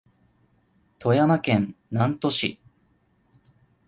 [0.97, 2.59] 富山県南砺市